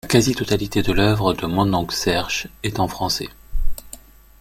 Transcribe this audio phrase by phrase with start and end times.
[0.03, 3.29] La quasi-totalité de l'œuvre de Mononc' Serge est en français.